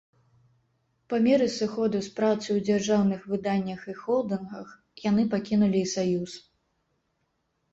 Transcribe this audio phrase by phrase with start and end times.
[1.11, 4.67] Па меры сыходу з працы ў дзяржаўных выданнях і холдынгах
[5.09, 6.31] яны пакінулі і саюз.